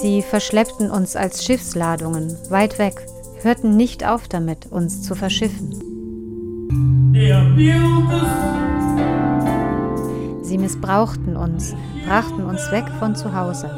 [0.00, 3.06] Sie verschleppten uns als Schiffsladungen weit weg,
[3.42, 5.72] hörten nicht auf damit, uns zu verschiffen.
[10.42, 11.74] Sie missbrauchten uns,
[12.06, 13.70] brachten uns weg von zu Hause.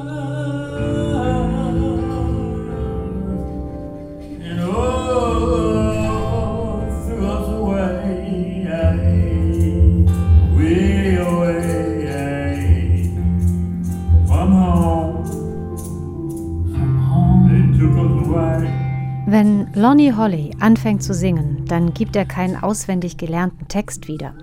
[19.29, 24.35] Wenn Lonnie Holly anfängt zu singen, dann gibt er keinen auswendig gelernten Text wieder.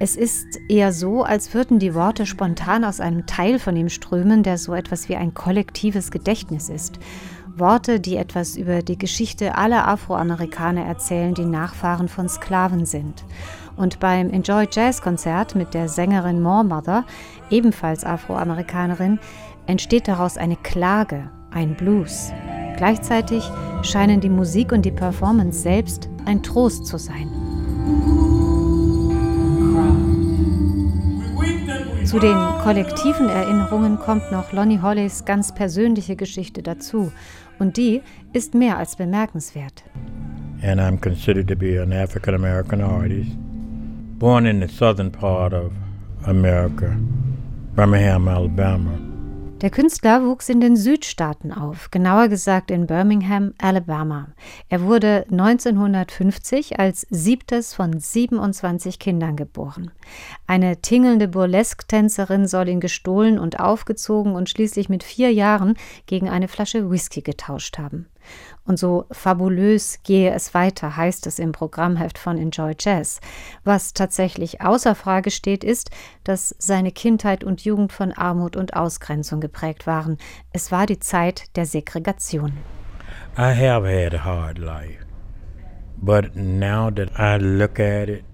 [0.00, 4.42] Es ist eher so, als würden die Worte spontan aus einem Teil von ihm strömen,
[4.42, 6.98] der so etwas wie ein kollektives Gedächtnis ist.
[7.56, 13.24] Worte, die etwas über die Geschichte aller Afroamerikaner erzählen, die Nachfahren von Sklaven sind.
[13.76, 17.04] Und beim Enjoy Jazz Konzert mit der Sängerin Moormother,
[17.50, 19.20] ebenfalls Afroamerikanerin,
[19.68, 22.32] entsteht daraus eine Klage, ein Blues.
[22.76, 23.44] Gleichzeitig
[23.82, 27.28] scheinen die Musik und die Performance selbst ein Trost zu sein.
[32.04, 37.10] Zu den kollektiven Erinnerungen kommt noch Lonnie Holleys ganz persönliche Geschichte dazu.
[37.58, 38.02] Und die
[38.32, 39.84] ist mehr als bemerkenswert.
[40.62, 43.30] And I'm considered to be an African American artist,
[44.18, 45.72] born in the southern part of
[46.26, 46.96] America,
[47.74, 49.13] Birmingham, Alabama.
[49.60, 54.28] Der Künstler wuchs in den Südstaaten auf, genauer gesagt in Birmingham, Alabama.
[54.68, 59.92] Er wurde 1950 als siebtes von 27 Kindern geboren.
[60.46, 66.48] Eine tingelnde Burlesque-Tänzerin soll ihn gestohlen und aufgezogen und schließlich mit vier Jahren gegen eine
[66.48, 68.08] Flasche Whisky getauscht haben.
[68.66, 73.20] Und so fabulös gehe es weiter, heißt es im Programmheft von Enjoy Jazz.
[73.62, 75.90] Was tatsächlich außer Frage steht, ist,
[76.24, 80.16] dass seine Kindheit und Jugend von Armut und Ausgrenzung geprägt waren.
[80.52, 82.54] Es war die Zeit der Segregation.
[83.36, 85.04] I have had a hard life.
[85.96, 88.24] But now that I look at it,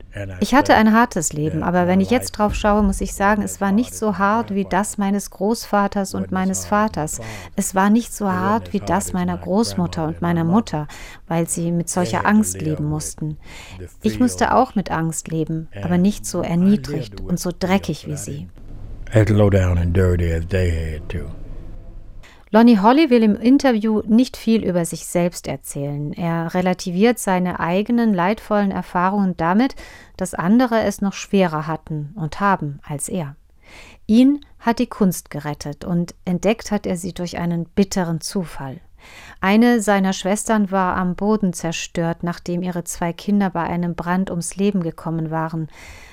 [0.40, 3.60] ich hatte ein hartes Leben, aber wenn ich jetzt drauf schaue, muss ich sagen, es
[3.60, 7.20] war nicht so hart wie das meines Großvaters und meines Vaters.
[7.54, 10.88] Es war nicht so hart wie das meiner Großmutter und meiner Mutter,
[11.28, 13.38] weil sie mit solcher Angst leben mussten.
[14.02, 18.48] Ich musste auch mit Angst leben, aber nicht so erniedrigt und so dreckig wie sie.
[19.12, 21.30] As low down and dirty as they had to.
[22.52, 26.12] Lonnie Holly will im Interview nicht viel über sich selbst erzählen.
[26.12, 29.76] Er relativiert seine eigenen leidvollen Erfahrungen damit,
[30.16, 33.36] dass andere es noch schwerer hatten und haben als er.
[34.06, 38.80] Ihn hat die Kunst gerettet und entdeckt hat er sie durch einen bitteren Zufall.
[39.40, 44.56] Eine seiner Schwestern war am Boden zerstört, nachdem ihre zwei Kinder bei einem Brand ums
[44.56, 45.68] Leben gekommen waren.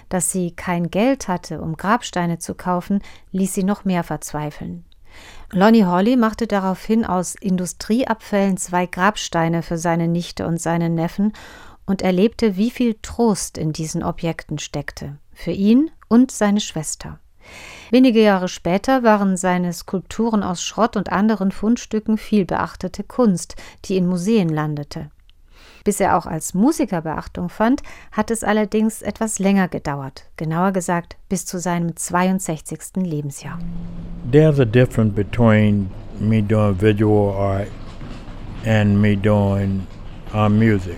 [0.09, 4.85] Dass sie kein Geld hatte, um Grabsteine zu kaufen, ließ sie noch mehr verzweifeln.
[5.51, 11.33] Lonnie Holly machte daraufhin aus Industrieabfällen zwei Grabsteine für seine Nichte und seinen Neffen
[11.85, 17.19] und erlebte, wie viel Trost in diesen Objekten steckte, für ihn und seine Schwester.
[17.91, 23.95] Wenige Jahre später waren seine Skulpturen aus Schrott und anderen Fundstücken viel beachtete Kunst, die
[23.95, 25.09] in Museen landete.
[25.83, 27.81] Bis er auch als Musiker Beachtung fand,
[28.11, 32.97] hat es allerdings etwas länger gedauert, genauer gesagt bis zu seinem 62.
[32.97, 33.57] Lebensjahr.
[34.29, 37.69] There's a difference between me doing visual art
[38.65, 39.87] and me doing
[40.33, 40.97] uh, music.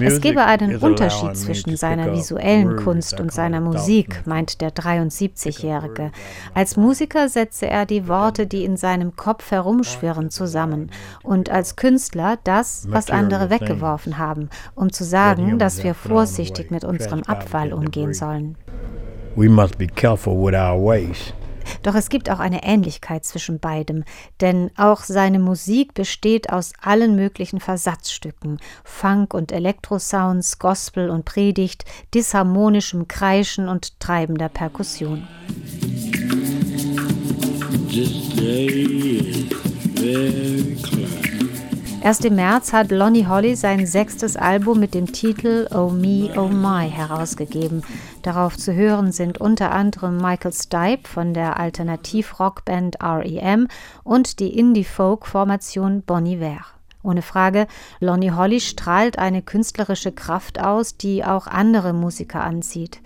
[0.00, 6.12] Es gebe einen Unterschied zwischen seiner visuellen Kunst und seiner Musik, meint der 73-Jährige.
[6.54, 10.90] Als Musiker setze er die Worte, die in seinem Kopf herumschwirren, zusammen
[11.22, 16.84] und als Künstler das, was andere weggeworfen haben, um zu sagen, dass wir vorsichtig mit
[16.84, 18.56] unserem Abfall umgehen sollen.
[19.36, 21.34] We must be careful with our waste.
[21.82, 24.04] Doch es gibt auch eine Ähnlichkeit zwischen beidem,
[24.40, 31.84] denn auch seine Musik besteht aus allen möglichen Versatzstücken, Funk und Elektrosounds, Gospel und Predigt,
[32.14, 35.26] disharmonischem Kreischen und treibender Perkussion.
[42.02, 46.46] Erst im März hat Lonnie Holly sein sechstes Album mit dem Titel Oh Me, Oh
[46.46, 47.82] My herausgegeben.
[48.26, 53.68] Darauf zu hören sind unter anderem Michael Stipe von der Alternativ-Rockband REM
[54.02, 56.62] und die Indie-Folk-Formation Bon Iver.
[57.04, 57.68] Ohne Frage,
[58.00, 63.00] Lonnie Holly strahlt eine künstlerische Kraft aus, die auch andere Musiker anzieht.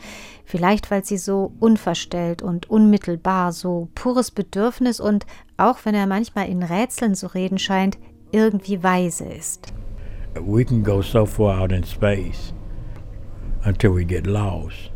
[0.46, 5.26] Vielleicht weil sie so unverstellt und unmittelbar, so pures Bedürfnis und,
[5.58, 7.98] auch wenn er manchmal in Rätseln zu reden scheint,
[8.32, 9.66] irgendwie weise ist.
[10.34, 12.54] We can go so far out in space
[13.66, 14.90] until we get lost.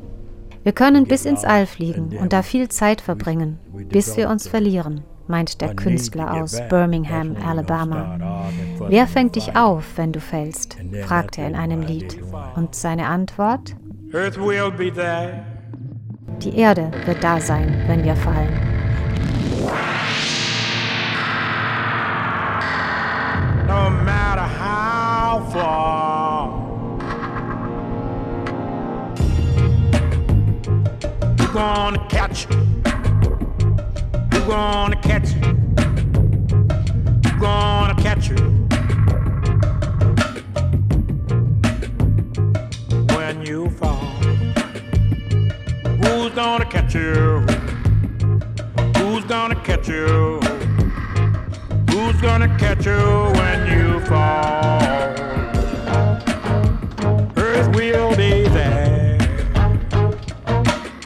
[0.64, 3.58] Wir können bis ins All fliegen und da viel Zeit verbringen,
[3.90, 8.49] bis wir uns verlieren, meint der Künstler aus Birmingham, Alabama.
[8.88, 10.78] Wer fängt dich auf, wenn du fällst?
[11.06, 12.19] fragt er in einem Lied.
[12.56, 13.76] Und seine Antwort?
[16.43, 18.49] Die Erde wird da sein, wenn wir fallen.
[23.66, 25.83] No matter how far
[31.54, 32.56] gonna catch you.
[34.32, 35.40] You're gonna catch you.
[37.22, 38.36] You're gonna catch you.
[43.14, 44.04] When you fall,
[46.02, 47.46] who's gonna catch you?
[48.98, 50.40] Who's gonna catch you?
[51.90, 54.83] Who's gonna catch you when you fall?